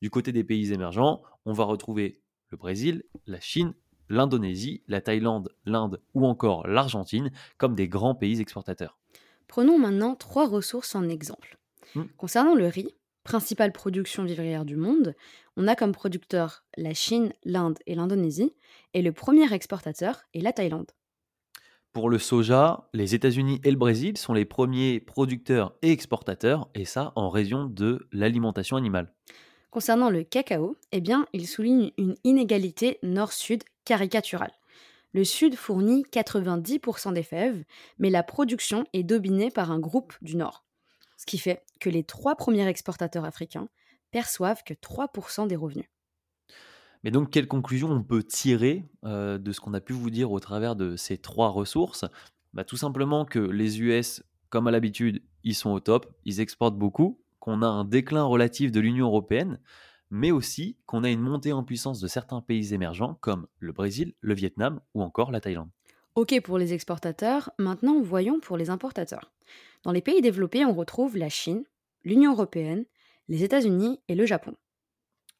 Du 0.00 0.10
côté 0.10 0.32
des 0.32 0.44
pays 0.44 0.72
émergents, 0.72 1.22
on 1.44 1.52
va 1.52 1.64
retrouver 1.64 2.22
le 2.50 2.56
Brésil, 2.56 3.04
la 3.26 3.40
Chine, 3.40 3.74
l'Indonésie, 4.08 4.82
la 4.88 5.00
Thaïlande, 5.00 5.54
l'Inde 5.64 6.00
ou 6.14 6.26
encore 6.26 6.66
l'Argentine 6.66 7.30
comme 7.56 7.74
des 7.74 7.88
grands 7.88 8.14
pays 8.14 8.40
exportateurs. 8.40 8.98
Prenons 9.48 9.78
maintenant 9.78 10.14
trois 10.14 10.46
ressources 10.46 10.94
en 10.94 11.08
exemple. 11.08 11.58
Hmm. 11.94 12.04
Concernant 12.16 12.54
le 12.54 12.66
riz, 12.66 12.94
principale 13.24 13.72
production 13.72 14.24
vivrière 14.24 14.64
du 14.64 14.76
monde, 14.76 15.14
on 15.56 15.68
a 15.68 15.76
comme 15.76 15.92
producteurs 15.92 16.64
la 16.76 16.94
Chine, 16.94 17.32
l'Inde 17.44 17.78
et 17.86 17.94
l'Indonésie, 17.94 18.54
et 18.94 19.02
le 19.02 19.12
premier 19.12 19.52
exportateur 19.52 20.22
est 20.34 20.40
la 20.40 20.52
Thaïlande. 20.52 20.90
Pour 21.92 22.08
le 22.08 22.18
soja, 22.18 22.88
les 22.94 23.14
États-Unis 23.14 23.60
et 23.64 23.70
le 23.70 23.76
Brésil 23.76 24.16
sont 24.16 24.32
les 24.32 24.46
premiers 24.46 24.98
producteurs 24.98 25.74
et 25.82 25.92
exportateurs, 25.92 26.70
et 26.74 26.86
ça 26.86 27.12
en 27.16 27.28
raison 27.28 27.66
de 27.66 28.08
l'alimentation 28.12 28.76
animale. 28.76 29.12
Concernant 29.70 30.08
le 30.08 30.22
cacao, 30.22 30.76
eh 30.92 31.00
bien, 31.00 31.26
il 31.34 31.46
souligne 31.46 31.92
une 31.98 32.14
inégalité 32.24 32.98
nord-sud 33.02 33.62
caricaturale. 33.84 34.52
Le 35.12 35.24
Sud 35.24 35.56
fournit 35.56 36.04
90% 36.10 37.12
des 37.12 37.22
fèves, 37.22 37.62
mais 37.98 38.08
la 38.08 38.22
production 38.22 38.86
est 38.94 39.02
dominée 39.02 39.50
par 39.50 39.70
un 39.70 39.78
groupe 39.78 40.14
du 40.22 40.36
Nord. 40.36 40.64
Ce 41.18 41.26
qui 41.26 41.36
fait 41.36 41.62
que 41.78 41.90
les 41.90 42.04
trois 42.04 42.36
premiers 42.36 42.66
exportateurs 42.66 43.26
africains 43.26 43.68
perçoivent 44.12 44.62
que 44.64 44.74
3% 44.74 45.48
des 45.48 45.56
revenus. 45.56 45.86
Mais 47.02 47.10
donc, 47.10 47.30
quelle 47.30 47.48
conclusion 47.48 47.90
on 47.90 48.02
peut 48.04 48.22
tirer 48.22 48.84
euh, 49.04 49.38
de 49.38 49.50
ce 49.52 49.60
qu'on 49.60 49.74
a 49.74 49.80
pu 49.80 49.92
vous 49.92 50.10
dire 50.10 50.30
au 50.30 50.38
travers 50.38 50.76
de 50.76 50.94
ces 50.96 51.18
trois 51.18 51.48
ressources? 51.48 52.04
Bah, 52.52 52.64
Tout 52.64 52.76
simplement 52.76 53.24
que 53.24 53.40
les 53.40 53.80
US, 53.80 54.22
comme 54.50 54.68
à 54.68 54.70
l'habitude, 54.70 55.22
ils 55.42 55.56
sont 55.56 55.70
au 55.70 55.80
top, 55.80 56.14
ils 56.24 56.40
exportent 56.40 56.78
beaucoup, 56.78 57.20
qu'on 57.40 57.62
a 57.62 57.66
un 57.66 57.84
déclin 57.84 58.22
relatif 58.22 58.70
de 58.70 58.78
l'Union 58.78 59.06
européenne, 59.06 59.58
mais 60.10 60.30
aussi 60.30 60.76
qu'on 60.86 61.02
a 61.02 61.10
une 61.10 61.20
montée 61.20 61.52
en 61.52 61.64
puissance 61.64 61.98
de 61.98 62.06
certains 62.06 62.40
pays 62.40 62.72
émergents 62.72 63.18
comme 63.20 63.48
le 63.58 63.72
Brésil, 63.72 64.14
le 64.20 64.34
Vietnam 64.34 64.80
ou 64.94 65.02
encore 65.02 65.32
la 65.32 65.40
Thaïlande. 65.40 65.70
Ok 66.14 66.38
pour 66.42 66.58
les 66.58 66.74
exportateurs, 66.74 67.50
maintenant 67.58 68.00
voyons 68.00 68.38
pour 68.38 68.58
les 68.58 68.68
importateurs. 68.68 69.32
Dans 69.82 69.90
les 69.90 70.02
pays 70.02 70.20
développés, 70.20 70.64
on 70.64 70.74
retrouve 70.74 71.16
la 71.16 71.30
Chine, 71.30 71.64
l'Union 72.04 72.32
européenne, 72.32 72.84
les 73.28 73.44
États-Unis 73.44 74.00
et 74.08 74.14
le 74.14 74.26
Japon. 74.26 74.54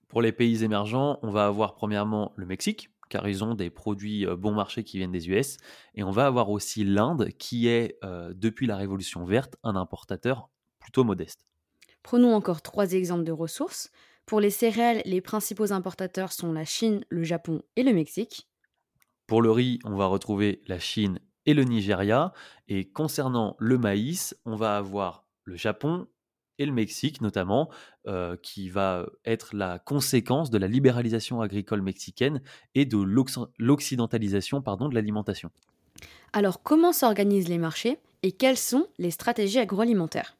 Pour 0.08 0.22
les 0.22 0.32
pays 0.32 0.62
émergents, 0.62 1.18
on 1.22 1.30
va 1.30 1.46
avoir 1.46 1.74
premièrement 1.74 2.32
le 2.36 2.46
Mexique, 2.46 2.90
car 3.08 3.28
ils 3.28 3.44
ont 3.44 3.54
des 3.54 3.70
produits 3.70 4.26
euh, 4.26 4.36
bon 4.36 4.52
marché 4.52 4.84
qui 4.84 4.98
viennent 4.98 5.12
des 5.12 5.28
US, 5.28 5.56
et 5.94 6.02
on 6.02 6.10
va 6.10 6.26
avoir 6.26 6.50
aussi 6.50 6.84
l'Inde, 6.84 7.28
qui 7.38 7.68
est, 7.68 7.98
euh, 8.04 8.32
depuis 8.34 8.66
la 8.66 8.76
Révolution 8.76 9.24
verte, 9.24 9.56
un 9.62 9.76
importateur 9.76 10.50
plutôt 10.80 11.04
modeste. 11.04 11.46
Prenons 12.02 12.34
encore 12.34 12.62
trois 12.62 12.92
exemples 12.92 13.24
de 13.24 13.32
ressources. 13.32 13.90
Pour 14.26 14.40
les 14.40 14.50
céréales, 14.50 15.02
les 15.04 15.20
principaux 15.20 15.72
importateurs 15.72 16.32
sont 16.32 16.52
la 16.52 16.64
Chine, 16.64 17.04
le 17.08 17.22
Japon 17.22 17.62
et 17.76 17.82
le 17.82 17.92
Mexique. 17.92 18.48
Pour 19.26 19.42
le 19.42 19.50
riz, 19.50 19.78
on 19.84 19.96
va 19.96 20.06
retrouver 20.06 20.62
la 20.66 20.78
Chine 20.78 21.20
et 21.46 21.54
le 21.54 21.64
Nigeria. 21.64 22.32
Et 22.68 22.90
concernant 22.90 23.56
le 23.58 23.78
maïs, 23.78 24.36
on 24.44 24.56
va 24.56 24.76
avoir 24.76 25.26
le 25.44 25.56
Japon, 25.56 26.06
et 26.58 26.66
le 26.66 26.72
Mexique 26.72 27.20
notamment, 27.20 27.70
euh, 28.06 28.36
qui 28.42 28.68
va 28.68 29.06
être 29.24 29.54
la 29.54 29.78
conséquence 29.78 30.50
de 30.50 30.58
la 30.58 30.68
libéralisation 30.68 31.40
agricole 31.40 31.82
mexicaine 31.82 32.42
et 32.74 32.84
de 32.84 32.98
l'occidentalisation 33.58 34.60
de 34.60 34.94
l'alimentation. 34.94 35.50
Alors 36.32 36.62
comment 36.62 36.92
s'organisent 36.92 37.48
les 37.48 37.58
marchés 37.58 37.98
et 38.22 38.32
quelles 38.32 38.58
sont 38.58 38.86
les 38.98 39.10
stratégies 39.10 39.58
agroalimentaires? 39.58 40.36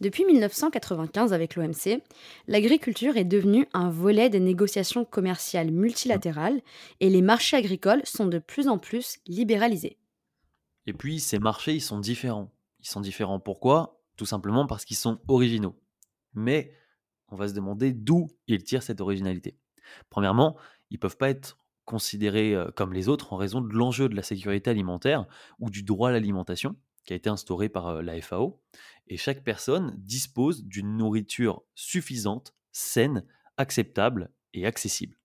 Depuis 0.00 0.24
1995 0.24 1.32
avec 1.32 1.56
l'OMC, 1.56 2.00
l'agriculture 2.46 3.16
est 3.16 3.24
devenue 3.24 3.66
un 3.72 3.90
volet 3.90 4.30
des 4.30 4.38
négociations 4.38 5.04
commerciales 5.04 5.72
multilatérales 5.72 6.60
et 7.00 7.10
les 7.10 7.22
marchés 7.22 7.56
agricoles 7.56 8.02
sont 8.04 8.26
de 8.26 8.38
plus 8.38 8.68
en 8.68 8.78
plus 8.78 9.18
libéralisés. 9.26 9.96
Et 10.86 10.92
puis 10.92 11.18
ces 11.18 11.40
marchés, 11.40 11.74
ils 11.74 11.80
sont 11.80 11.98
différents. 11.98 12.52
Ils 12.80 12.86
sont 12.86 13.00
différents 13.00 13.40
pourquoi? 13.40 13.97
Tout 14.18 14.26
simplement 14.26 14.66
parce 14.66 14.84
qu'ils 14.84 14.98
sont 14.98 15.20
originaux. 15.28 15.80
Mais 16.34 16.74
on 17.28 17.36
va 17.36 17.48
se 17.48 17.54
demander 17.54 17.92
d'où 17.92 18.28
ils 18.46 18.62
tirent 18.62 18.82
cette 18.82 19.00
originalité. 19.00 19.56
Premièrement, 20.10 20.58
ils 20.90 20.96
ne 20.96 21.00
peuvent 21.00 21.16
pas 21.16 21.30
être 21.30 21.56
considérés 21.86 22.54
euh, 22.54 22.70
comme 22.74 22.92
les 22.92 23.08
autres 23.08 23.32
en 23.32 23.36
raison 23.36 23.62
de 23.62 23.72
l'enjeu 23.72 24.10
de 24.10 24.16
la 24.16 24.22
sécurité 24.22 24.68
alimentaire 24.68 25.26
ou 25.58 25.70
du 25.70 25.82
droit 25.82 26.10
à 26.10 26.12
l'alimentation 26.12 26.76
qui 27.04 27.14
a 27.14 27.16
été 27.16 27.30
instauré 27.30 27.70
par 27.70 27.86
euh, 27.86 28.02
la 28.02 28.20
FAO. 28.20 28.60
Et 29.06 29.16
chaque 29.16 29.42
personne 29.42 29.94
dispose 29.96 30.64
d'une 30.64 30.98
nourriture 30.98 31.62
suffisante, 31.74 32.54
saine, 32.72 33.24
acceptable 33.56 34.30
et 34.52 34.66
accessible. 34.66 35.18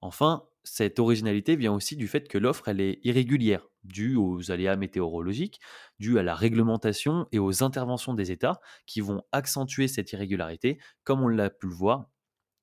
Enfin, 0.00 0.46
cette 0.64 0.98
originalité 0.98 1.56
vient 1.56 1.74
aussi 1.74 1.96
du 1.96 2.08
fait 2.08 2.28
que 2.28 2.38
l'offre 2.38 2.68
elle 2.68 2.80
est 2.80 3.00
irrégulière, 3.04 3.68
due 3.84 4.16
aux 4.16 4.50
aléas 4.50 4.76
météorologiques, 4.76 5.60
due 5.98 6.18
à 6.18 6.22
la 6.22 6.34
réglementation 6.34 7.26
et 7.32 7.38
aux 7.38 7.62
interventions 7.62 8.14
des 8.14 8.30
États 8.30 8.60
qui 8.86 9.00
vont 9.00 9.22
accentuer 9.32 9.88
cette 9.88 10.12
irrégularité, 10.12 10.78
comme 11.04 11.22
on 11.22 11.28
l'a 11.28 11.50
pu 11.50 11.66
le 11.66 11.74
voir 11.74 12.06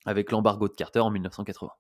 avec 0.05 0.31
l'embargo 0.31 0.67
de 0.67 0.73
Carter 0.73 0.99
en 0.99 1.11
1980. 1.11 1.71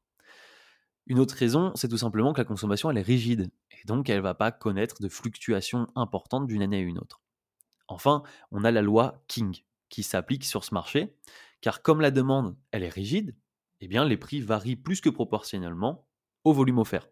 Une 1.07 1.19
autre 1.19 1.35
raison, 1.35 1.71
c'est 1.75 1.87
tout 1.87 1.97
simplement 1.97 2.33
que 2.33 2.41
la 2.41 2.45
consommation 2.45 2.91
elle 2.91 2.97
est 2.97 3.01
rigide 3.01 3.49
et 3.71 3.85
donc 3.85 4.09
elle 4.09 4.17
ne 4.17 4.21
va 4.21 4.35
pas 4.35 4.51
connaître 4.51 5.01
de 5.01 5.09
fluctuations 5.09 5.87
importantes 5.95 6.45
d'une 6.47 6.61
année 6.61 6.77
à 6.77 6.81
une 6.81 6.99
autre. 6.99 7.21
Enfin, 7.87 8.21
on 8.51 8.63
a 8.63 8.71
la 8.71 8.83
loi 8.83 9.23
King 9.27 9.63
qui 9.89 10.03
s'applique 10.03 10.45
sur 10.45 10.63
ce 10.63 10.73
marché, 10.73 11.17
car 11.61 11.81
comme 11.81 12.01
la 12.01 12.11
demande 12.11 12.55
elle 12.71 12.83
est 12.83 12.89
rigide, 12.89 13.35
eh 13.81 13.87
bien 13.87 14.05
les 14.05 14.17
prix 14.17 14.41
varient 14.41 14.75
plus 14.75 15.01
que 15.01 15.09
proportionnellement 15.09 16.07
au 16.43 16.53
volume 16.53 16.77
offert. 16.77 17.09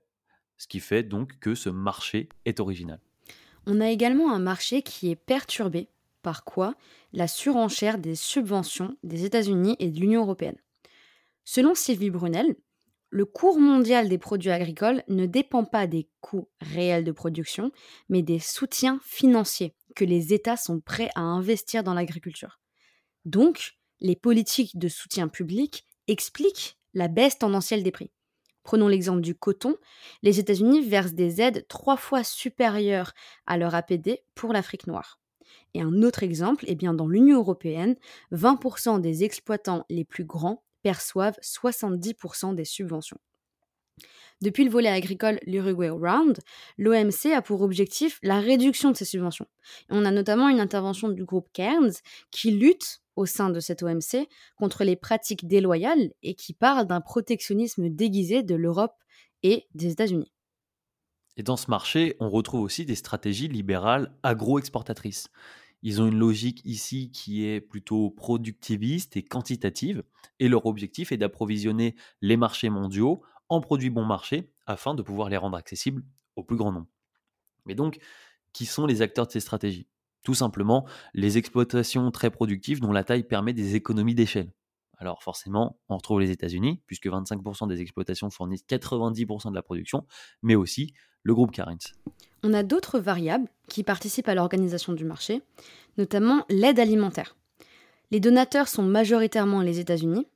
Ce 0.58 0.68
qui 0.68 0.80
fait 0.80 1.04
donc 1.04 1.40
que 1.40 1.56
ce 1.56 1.70
marché 1.70 2.30
est 2.46 2.60
original. 2.60 3.00
On 3.66 3.82
a 3.82 3.90
également 3.90 4.32
un 4.32 4.40
marché 4.40 4.82
qui 4.82 5.12
est 5.12 5.16
perturbé 5.16 5.90
par 6.22 6.44
quoi? 6.44 6.76
La 7.14 7.28
surenchère 7.28 7.98
des 7.98 8.16
subventions 8.16 8.98
des 9.04 9.26
États-Unis 9.26 9.76
et 9.80 9.90
de 9.90 10.00
l'Union 10.00 10.24
européenne. 10.24 10.58
Selon 11.46 11.76
Sylvie 11.76 12.10
Brunel, 12.10 12.56
le 13.10 13.26
cours 13.26 13.60
mondial 13.60 14.10
des 14.10 14.18
produits 14.18 14.52
agricoles 14.52 15.04
ne 15.08 15.26
dépend 15.26 15.64
pas 15.64 15.88
des 15.88 16.10
coûts 16.20 16.50
réels 16.60 17.06
de 17.06 17.12
production, 17.12 17.72
mais 18.10 18.22
des 18.22 18.40
soutiens 18.40 19.00
financiers 19.04 19.74
que 19.96 20.04
les 20.04 20.34
États 20.34 20.58
sont 20.58 20.82
prêts 20.82 21.10
à 21.16 21.22
investir 21.22 21.84
dans 21.84 21.94
l'agriculture. 21.94 22.60
Donc, 23.24 23.78
les 24.00 24.16
politiques 24.16 24.78
de 24.78 24.90
soutien 24.90 25.28
public 25.28 25.86
expliquent 26.08 26.78
la 26.94 27.08
baisse 27.08 27.40
tendancielle 27.40 27.84
des 27.84 27.92
prix. 27.92 28.12
Prenons 28.68 28.90
l'exemple 28.90 29.22
du 29.22 29.34
coton. 29.34 29.78
Les 30.24 30.40
États-Unis 30.42 30.86
versent 30.86 31.14
des 31.14 31.40
aides 31.40 31.66
trois 31.70 31.96
fois 31.96 32.26
supérieures 32.26 33.14
à 33.46 33.58
leur 33.58 33.74
APD 33.74 34.26
pour 34.36 34.52
l'Afrique 34.52 34.88
noire. 34.88 35.22
Et 35.74 35.80
un 35.82 36.02
autre 36.02 36.22
exemple, 36.22 36.66
eh 36.68 36.76
bien 36.76 36.94
dans 36.94 37.08
l'Union 37.08 37.38
européenne, 37.38 37.96
20% 38.34 39.00
des 39.00 39.24
exploitants 39.24 39.86
les 39.88 40.04
plus 40.04 40.26
grands 40.26 40.66
perçoivent 40.84 41.40
70% 41.42 42.56
des 42.56 42.66
subventions. 42.66 43.20
Depuis 44.42 44.64
le 44.64 44.70
volet 44.70 44.90
agricole, 44.90 45.40
l'Uruguay 45.48 45.90
Round, 45.90 46.38
l'OMC 46.78 47.34
a 47.36 47.42
pour 47.42 47.62
objectif 47.62 48.20
la 48.22 48.40
réduction 48.40 48.92
de 48.92 48.96
ces 48.96 49.06
subventions. 49.06 49.48
on 49.90 50.06
a 50.06 50.12
notamment 50.12 50.48
une 50.50 50.60
intervention 50.60 51.10
du 51.10 51.24
groupe 51.24 51.50
Cairns 51.54 51.94
qui 52.30 52.52
lutte 52.52 53.02
au 53.16 53.26
sein 53.26 53.50
de 53.50 53.60
cette 53.60 53.82
OMC 53.82 54.28
contre 54.56 54.84
les 54.84 54.96
pratiques 54.96 55.48
déloyales 55.48 56.12
et 56.22 56.36
qui 56.36 56.54
parle 56.54 56.86
d'un 56.86 57.02
protectionnisme 57.02 57.90
déguisé 57.90 58.44
de 58.44 58.54
l'Europe 58.54 58.96
et 59.42 59.68
des 59.74 59.92
États-Unis. 59.92 60.32
Et 61.36 61.44
dans 61.44 61.58
ce 61.58 61.70
marché, 61.70 62.16
on 62.20 62.30
retrouve 62.30 62.62
aussi 62.62 62.86
des 62.86 62.96
stratégies 62.96 63.48
libérales 63.48 64.12
agro-exportatrices. 64.24 65.30
Ils 65.84 66.02
ont 66.02 66.08
une 66.08 66.18
logique 66.18 66.62
ici 66.66 67.12
qui 67.12 67.46
est 67.46 67.62
plutôt 67.62 68.10
productiviste 68.10 69.18
et 69.18 69.24
quantitative, 69.24 70.04
et 70.40 70.48
leur 70.48 70.66
objectif 70.66 71.12
est 71.12 71.18
d'approvisionner 71.18 71.96
les 72.22 72.38
marchés 72.38 72.70
mondiaux 72.70 73.22
en 73.50 73.62
produits 73.62 73.90
bon 73.90 74.06
marché 74.06 74.52
afin 74.66 74.94
de 74.94 75.02
pouvoir 75.02 75.30
les 75.30 75.38
rendre 75.38 75.58
accessibles 75.58 76.04
au 76.36 76.44
plus 76.44 76.58
grand 76.58 76.72
nombre. 76.72 76.88
Mais 77.66 77.76
donc, 77.76 78.00
qui 78.54 78.66
sont 78.66 78.86
les 78.86 79.02
acteurs 79.02 79.28
de 79.28 79.32
ces 79.32 79.40
stratégies? 79.40 79.88
Tout 80.24 80.34
simplement, 80.34 80.86
les 81.14 81.38
exploitations 81.38 82.12
très 82.12 82.30
productives 82.30 82.80
dont 82.80 82.92
la 82.92 83.04
taille 83.04 83.24
permet 83.24 83.54
des 83.54 83.76
économies 83.76 84.16
d'échelle. 84.16 84.52
Alors 84.98 85.22
forcément, 85.22 85.80
on 85.90 85.98
retrouve 85.98 86.20
les 86.20 86.32
États-Unis, 86.32 86.82
puisque 86.88 87.08
25% 87.08 87.68
des 87.68 87.82
exploitations 87.82 88.30
fournissent 88.30 88.66
90% 88.68 89.52
de 89.52 89.56
la 89.56 89.62
production, 89.62 90.06
mais 90.42 90.56
aussi 90.56 90.94
le 91.24 91.36
groupe 91.36 91.52
Cairns. 91.52 91.94
On 92.44 92.54
a 92.54 92.64
d'autres 92.64 93.00
variables 93.00 93.48
qui 93.68 93.84
participent 93.84 94.28
à 94.28 94.36
l'organisation 94.36 94.94
du 94.94 95.06
marché, 95.06 95.44
notamment 95.98 96.46
l'aide 96.50 96.80
alimentaire. 96.80 97.36
Les 98.12 98.20
donateurs 98.20 98.68
sont 98.68 98.84
majoritairement 98.84 99.62
les 99.62 99.80
États-Unis 99.80 100.28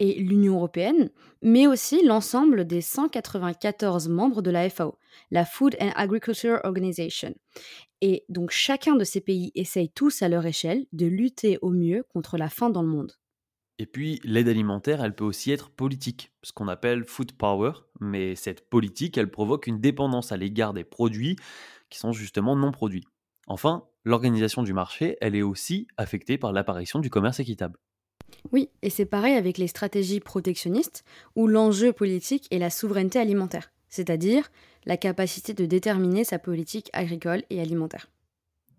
et 0.00 0.14
l'Union 0.14 0.56
européenne, 0.56 1.10
mais 1.42 1.68
aussi 1.68 2.04
l'ensemble 2.04 2.66
des 2.66 2.80
194 2.80 4.08
membres 4.08 4.42
de 4.42 4.50
la 4.50 4.68
FAO, 4.68 4.98
la 5.30 5.44
Food 5.44 5.76
and 5.80 5.92
Agriculture 5.94 6.58
Organization. 6.64 7.34
Et 8.00 8.24
donc 8.28 8.50
chacun 8.50 8.96
de 8.96 9.04
ces 9.04 9.20
pays 9.20 9.52
essaye 9.54 9.90
tous 9.90 10.22
à 10.22 10.28
leur 10.28 10.44
échelle 10.46 10.86
de 10.92 11.06
lutter 11.06 11.58
au 11.62 11.70
mieux 11.70 12.02
contre 12.08 12.38
la 12.38 12.48
faim 12.48 12.70
dans 12.70 12.82
le 12.82 12.88
monde. 12.88 13.12
Et 13.78 13.86
puis, 13.86 14.20
l'aide 14.24 14.48
alimentaire, 14.48 15.02
elle 15.02 15.14
peut 15.14 15.24
aussi 15.24 15.52
être 15.52 15.70
politique, 15.70 16.34
ce 16.42 16.52
qu'on 16.52 16.68
appelle 16.68 17.06
food 17.06 17.32
power, 17.32 17.72
mais 17.98 18.34
cette 18.36 18.68
politique, 18.68 19.16
elle 19.16 19.30
provoque 19.30 19.66
une 19.66 19.80
dépendance 19.80 20.32
à 20.32 20.36
l'égard 20.36 20.74
des 20.74 20.84
produits 20.84 21.36
qui 21.88 21.98
sont 21.98 22.12
justement 22.12 22.56
non 22.56 22.72
produits. 22.72 23.06
Enfin, 23.46 23.84
l'organisation 24.04 24.62
du 24.62 24.74
marché, 24.74 25.16
elle 25.22 25.34
est 25.34 25.40
aussi 25.40 25.88
affectée 25.96 26.36
par 26.36 26.52
l'apparition 26.52 26.98
du 26.98 27.08
commerce 27.08 27.40
équitable. 27.40 27.78
Oui, 28.52 28.68
et 28.82 28.90
c'est 28.90 29.06
pareil 29.06 29.34
avec 29.34 29.58
les 29.58 29.68
stratégies 29.68 30.20
protectionnistes, 30.20 31.04
où 31.36 31.46
l'enjeu 31.46 31.92
politique 31.92 32.46
est 32.50 32.58
la 32.58 32.70
souveraineté 32.70 33.18
alimentaire, 33.18 33.72
c'est-à-dire 33.88 34.50
la 34.86 34.96
capacité 34.96 35.54
de 35.54 35.66
déterminer 35.66 36.24
sa 36.24 36.38
politique 36.38 36.90
agricole 36.92 37.42
et 37.50 37.60
alimentaire. 37.60 38.08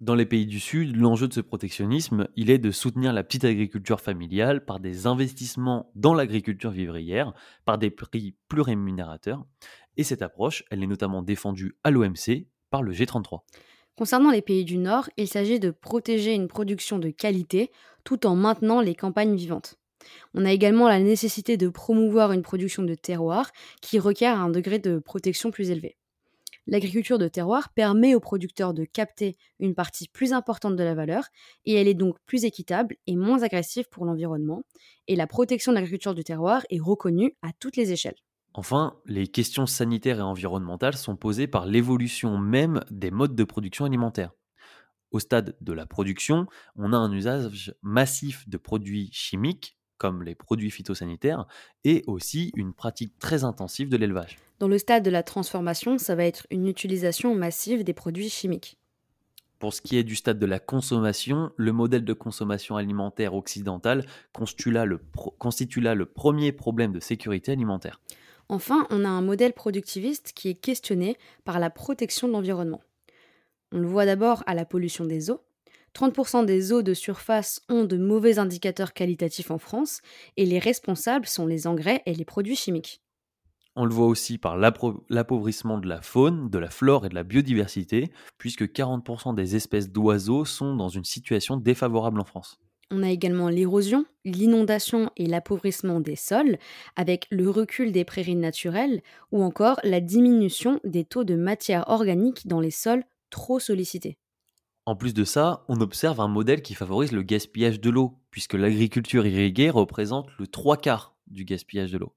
Dans 0.01 0.15
les 0.15 0.25
pays 0.25 0.47
du 0.47 0.59
Sud, 0.59 0.95
l'enjeu 0.95 1.27
de 1.27 1.33
ce 1.33 1.41
protectionnisme, 1.41 2.27
il 2.35 2.49
est 2.49 2.57
de 2.57 2.71
soutenir 2.71 3.13
la 3.13 3.23
petite 3.23 3.45
agriculture 3.45 4.01
familiale 4.01 4.65
par 4.65 4.79
des 4.79 5.05
investissements 5.05 5.91
dans 5.93 6.15
l'agriculture 6.15 6.71
vivrière, 6.71 7.33
par 7.65 7.77
des 7.77 7.91
prix 7.91 8.35
plus 8.47 8.61
rémunérateurs. 8.61 9.45
Et 9.97 10.03
cette 10.03 10.23
approche, 10.23 10.63
elle 10.71 10.81
est 10.81 10.87
notamment 10.87 11.21
défendue 11.21 11.75
à 11.83 11.91
l'OMC 11.91 12.47
par 12.71 12.81
le 12.81 12.93
G33. 12.93 13.41
Concernant 13.97 14.31
les 14.31 14.41
pays 14.41 14.65
du 14.65 14.77
Nord, 14.77 15.09
il 15.17 15.27
s'agit 15.27 15.59
de 15.59 15.69
protéger 15.69 16.33
une 16.33 16.47
production 16.47 16.97
de 16.97 17.09
qualité 17.09 17.71
tout 18.03 18.25
en 18.25 18.35
maintenant 18.35 18.81
les 18.81 18.95
campagnes 18.95 19.35
vivantes. 19.35 19.75
On 20.33 20.45
a 20.45 20.51
également 20.51 20.87
la 20.87 20.99
nécessité 20.99 21.57
de 21.57 21.69
promouvoir 21.69 22.31
une 22.31 22.41
production 22.41 22.83
de 22.83 22.95
terroir 22.95 23.51
qui 23.81 23.99
requiert 23.99 24.39
un 24.39 24.49
degré 24.49 24.79
de 24.79 24.97
protection 24.97 25.51
plus 25.51 25.69
élevé. 25.69 25.97
L'agriculture 26.67 27.17
de 27.17 27.27
terroir 27.27 27.69
permet 27.73 28.15
aux 28.15 28.19
producteurs 28.19 28.73
de 28.73 28.85
capter 28.85 29.35
une 29.59 29.75
partie 29.75 30.07
plus 30.07 30.31
importante 30.31 30.75
de 30.75 30.83
la 30.83 30.93
valeur 30.93 31.25
et 31.65 31.73
elle 31.73 31.87
est 31.87 31.95
donc 31.95 32.17
plus 32.25 32.45
équitable 32.45 32.95
et 33.07 33.15
moins 33.15 33.43
agressive 33.43 33.89
pour 33.89 34.05
l'environnement. 34.05 34.63
Et 35.07 35.15
la 35.15 35.27
protection 35.27 35.71
de 35.71 35.75
l'agriculture 35.75 36.15
du 36.15 36.23
terroir 36.23 36.63
est 36.69 36.79
reconnue 36.79 37.35
à 37.41 37.49
toutes 37.59 37.77
les 37.77 37.91
échelles. 37.91 38.15
Enfin, 38.53 38.97
les 39.05 39.27
questions 39.27 39.65
sanitaires 39.65 40.19
et 40.19 40.23
environnementales 40.23 40.97
sont 40.97 41.15
posées 41.15 41.47
par 41.47 41.65
l'évolution 41.65 42.37
même 42.37 42.81
des 42.91 43.11
modes 43.11 43.35
de 43.35 43.43
production 43.45 43.85
alimentaire. 43.85 44.31
Au 45.11 45.19
stade 45.19 45.55
de 45.61 45.73
la 45.73 45.85
production, 45.85 46.47
on 46.75 46.91
a 46.93 46.97
un 46.97 47.11
usage 47.11 47.73
massif 47.81 48.47
de 48.49 48.57
produits 48.57 49.09
chimiques, 49.13 49.77
comme 49.97 50.23
les 50.23 50.35
produits 50.35 50.71
phytosanitaires, 50.71 51.45
et 51.83 52.03
aussi 52.07 52.51
une 52.55 52.73
pratique 52.73 53.17
très 53.19 53.43
intensive 53.43 53.87
de 53.87 53.97
l'élevage. 53.97 54.37
Dans 54.59 54.67
le 54.67 54.77
stade 54.77 55.03
de 55.03 55.09
la 55.09 55.23
transformation, 55.23 55.97
ça 55.97 56.15
va 56.15 56.25
être 56.25 56.47
une 56.49 56.67
utilisation 56.67 57.35
massive 57.35 57.83
des 57.83 57.93
produits 57.93 58.29
chimiques. 58.29 58.77
Pour 59.59 59.73
ce 59.73 59.81
qui 59.81 59.97
est 59.97 60.03
du 60.03 60.15
stade 60.15 60.39
de 60.39 60.45
la 60.45 60.59
consommation, 60.59 61.51
le 61.55 61.71
modèle 61.71 62.03
de 62.03 62.13
consommation 62.13 62.77
alimentaire 62.77 63.35
occidental 63.35 64.05
constitue 64.33 64.71
là 64.71 64.85
le, 64.85 64.99
le 64.99 66.05
premier 66.05 66.51
problème 66.51 66.91
de 66.91 66.99
sécurité 66.99 67.51
alimentaire. 67.51 68.01
Enfin, 68.51 68.85
on 68.89 69.05
a 69.05 69.07
un 69.07 69.21
modèle 69.21 69.53
productiviste 69.53 70.33
qui 70.35 70.49
est 70.49 70.55
questionné 70.55 71.15
par 71.45 71.57
la 71.57 71.69
protection 71.69 72.27
de 72.27 72.33
l'environnement. 72.33 72.81
On 73.71 73.79
le 73.79 73.87
voit 73.87 74.05
d'abord 74.05 74.43
à 74.45 74.53
la 74.53 74.65
pollution 74.65 75.05
des 75.05 75.31
eaux. 75.31 75.39
30% 75.95 76.43
des 76.43 76.73
eaux 76.73 76.81
de 76.81 76.93
surface 76.93 77.61
ont 77.69 77.85
de 77.85 77.95
mauvais 77.95 78.39
indicateurs 78.39 78.91
qualitatifs 78.91 79.51
en 79.51 79.57
France 79.57 80.01
et 80.35 80.45
les 80.45 80.59
responsables 80.59 81.27
sont 81.27 81.47
les 81.47 81.65
engrais 81.65 82.03
et 82.05 82.13
les 82.13 82.25
produits 82.25 82.57
chimiques. 82.57 83.01
On 83.77 83.85
le 83.85 83.93
voit 83.93 84.07
aussi 84.07 84.37
par 84.37 84.57
l'appauvrissement 84.57 85.77
de 85.77 85.87
la 85.87 86.01
faune, 86.01 86.49
de 86.49 86.57
la 86.57 86.69
flore 86.69 87.05
et 87.05 87.09
de 87.09 87.15
la 87.15 87.23
biodiversité, 87.23 88.11
puisque 88.37 88.63
40% 88.63 89.33
des 89.33 89.55
espèces 89.55 89.89
d'oiseaux 89.93 90.43
sont 90.43 90.75
dans 90.75 90.89
une 90.89 91.05
situation 91.05 91.55
défavorable 91.55 92.19
en 92.19 92.25
France. 92.25 92.59
On 92.93 93.03
a 93.03 93.09
également 93.09 93.47
l'érosion, 93.47 94.05
l'inondation 94.25 95.11
et 95.15 95.25
l'appauvrissement 95.25 96.01
des 96.01 96.17
sols, 96.17 96.57
avec 96.97 97.25
le 97.31 97.49
recul 97.49 97.93
des 97.93 98.03
prairies 98.03 98.35
naturelles, 98.35 99.01
ou 99.31 99.41
encore 99.43 99.79
la 99.83 100.01
diminution 100.01 100.81
des 100.83 101.05
taux 101.05 101.23
de 101.23 101.35
matière 101.35 101.85
organique 101.87 102.47
dans 102.47 102.59
les 102.59 102.69
sols 102.69 103.05
trop 103.29 103.59
sollicités. 103.59 104.17
En 104.85 104.97
plus 104.97 105.13
de 105.13 105.23
ça, 105.23 105.63
on 105.69 105.79
observe 105.79 106.19
un 106.19 106.27
modèle 106.27 106.61
qui 106.61 106.73
favorise 106.73 107.13
le 107.13 107.21
gaspillage 107.21 107.79
de 107.79 107.89
l'eau, 107.89 108.19
puisque 108.29 108.55
l'agriculture 108.55 109.25
irriguée 109.25 109.69
représente 109.69 110.27
le 110.37 110.47
trois 110.47 110.75
quarts 110.75 111.15
du 111.27 111.45
gaspillage 111.45 111.91
de 111.93 111.97
l'eau. 111.97 112.13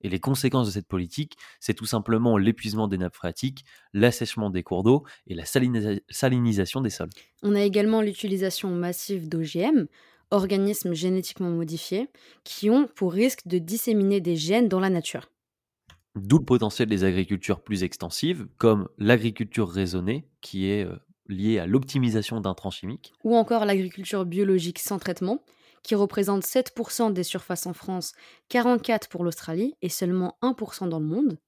Et 0.00 0.08
les 0.08 0.20
conséquences 0.20 0.66
de 0.66 0.72
cette 0.72 0.88
politique, 0.88 1.36
c'est 1.60 1.74
tout 1.74 1.86
simplement 1.86 2.36
l'épuisement 2.36 2.88
des 2.88 2.98
nappes 2.98 3.14
phréatiques, 3.14 3.64
l'assèchement 3.92 4.50
des 4.50 4.62
cours 4.62 4.82
d'eau 4.82 5.04
et 5.26 5.34
la 5.34 5.44
salinisation 5.44 6.80
des 6.80 6.90
sols. 6.90 7.10
On 7.42 7.54
a 7.54 7.62
également 7.62 8.02
l'utilisation 8.02 8.70
massive 8.70 9.28
d'OGM, 9.28 9.86
organismes 10.30 10.94
génétiquement 10.94 11.50
modifiés, 11.50 12.08
qui 12.44 12.70
ont 12.70 12.88
pour 12.94 13.12
risque 13.12 13.46
de 13.46 13.58
disséminer 13.58 14.20
des 14.20 14.36
gènes 14.36 14.68
dans 14.68 14.80
la 14.80 14.90
nature. 14.90 15.30
D'où 16.16 16.38
le 16.38 16.44
potentiel 16.44 16.88
des 16.88 17.04
agricultures 17.04 17.60
plus 17.60 17.84
extensives, 17.84 18.46
comme 18.56 18.88
l'agriculture 18.96 19.68
raisonnée, 19.68 20.26
qui 20.40 20.70
est 20.70 20.84
euh, 20.84 20.96
liée 21.28 21.58
à 21.58 21.66
l'optimisation 21.66 22.40
d'intrants 22.40 22.70
chimiques. 22.70 23.12
Ou 23.24 23.36
encore 23.36 23.66
l'agriculture 23.66 24.24
biologique 24.24 24.78
sans 24.78 24.98
traitement, 24.98 25.42
qui 25.82 25.94
représente 25.94 26.42
7% 26.42 27.12
des 27.12 27.22
surfaces 27.22 27.66
en 27.66 27.74
France, 27.74 28.12
44% 28.50 29.08
pour 29.08 29.24
l'Australie 29.24 29.74
et 29.82 29.88
seulement 29.88 30.36
1% 30.42 30.88
dans 30.88 30.98
le 30.98 31.06
monde. 31.06 31.38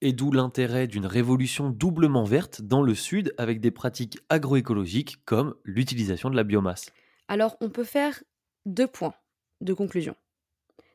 Et 0.00 0.12
d'où 0.12 0.32
l'intérêt 0.32 0.86
d'une 0.86 1.06
révolution 1.06 1.70
doublement 1.70 2.24
verte 2.24 2.60
dans 2.62 2.82
le 2.82 2.94
sud 2.94 3.32
avec 3.38 3.60
des 3.60 3.70
pratiques 3.70 4.18
agroécologiques 4.28 5.24
comme 5.24 5.54
l'utilisation 5.64 6.30
de 6.30 6.36
la 6.36 6.44
biomasse. 6.44 6.90
Alors 7.28 7.56
on 7.60 7.70
peut 7.70 7.84
faire 7.84 8.22
deux 8.66 8.86
points 8.86 9.14
de 9.60 9.72
conclusion. 9.72 10.14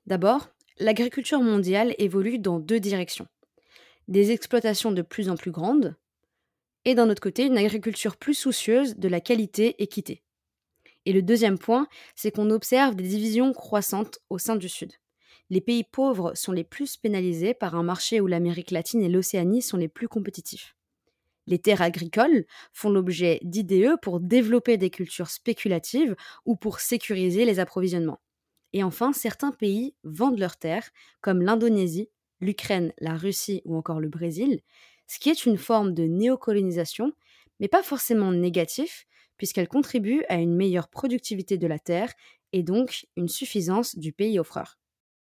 D'abord, 0.05 0.49
l'agriculture 0.77 1.41
mondiale 1.41 1.95
évolue 1.97 2.39
dans 2.39 2.59
deux 2.59 2.79
directions. 2.79 3.27
Des 4.07 4.31
exploitations 4.31 4.91
de 4.91 5.01
plus 5.01 5.29
en 5.29 5.35
plus 5.35 5.51
grandes 5.51 5.95
et 6.85 6.95
d'un 6.95 7.09
autre 7.09 7.21
côté 7.21 7.45
une 7.45 7.57
agriculture 7.57 8.17
plus 8.17 8.33
soucieuse 8.33 8.95
de 8.95 9.07
la 9.07 9.21
qualité-équité. 9.21 10.23
Et 11.05 11.13
le 11.13 11.21
deuxième 11.21 11.57
point, 11.57 11.87
c'est 12.15 12.31
qu'on 12.31 12.49
observe 12.49 12.95
des 12.95 13.07
divisions 13.07 13.53
croissantes 13.53 14.19
au 14.29 14.37
sein 14.37 14.55
du 14.55 14.69
Sud. 14.69 14.93
Les 15.49 15.61
pays 15.61 15.83
pauvres 15.83 16.33
sont 16.35 16.51
les 16.51 16.63
plus 16.63 16.97
pénalisés 16.97 17.53
par 17.53 17.75
un 17.75 17.83
marché 17.83 18.21
où 18.21 18.27
l'Amérique 18.27 18.71
latine 18.71 19.01
et 19.01 19.09
l'Océanie 19.09 19.61
sont 19.61 19.77
les 19.77 19.87
plus 19.87 20.07
compétitifs. 20.07 20.75
Les 21.49 21.59
terres 21.59 21.81
agricoles 21.81 22.45
font 22.71 22.89
l'objet 22.91 23.39
d'IDE 23.43 23.97
pour 24.01 24.21
développer 24.21 24.77
des 24.77 24.89
cultures 24.89 25.29
spéculatives 25.29 26.15
ou 26.45 26.55
pour 26.55 26.79
sécuriser 26.79 27.43
les 27.43 27.59
approvisionnements. 27.59 28.21
Et 28.71 28.83
enfin, 28.83 29.11
certains 29.13 29.51
pays 29.51 29.95
vendent 30.05 30.39
leurs 30.39 30.57
terres, 30.57 30.89
comme 31.21 31.41
l'Indonésie, 31.41 32.09
l'Ukraine, 32.39 32.93
la 32.99 33.15
Russie 33.17 33.61
ou 33.65 33.75
encore 33.75 33.99
le 33.99 34.09
Brésil, 34.09 34.61
ce 35.07 35.19
qui 35.19 35.29
est 35.29 35.45
une 35.45 35.57
forme 35.57 35.93
de 35.93 36.03
néocolonisation, 36.03 37.11
mais 37.59 37.67
pas 37.67 37.83
forcément 37.83 38.31
négatif, 38.31 39.07
puisqu'elle 39.37 39.67
contribue 39.67 40.23
à 40.29 40.35
une 40.35 40.55
meilleure 40.55 40.87
productivité 40.87 41.57
de 41.57 41.67
la 41.67 41.79
terre 41.79 42.13
et 42.53 42.63
donc 42.63 43.07
une 43.17 43.27
suffisance 43.27 43.97
du 43.97 44.13
pays 44.13 44.39
offreur. 44.39 44.77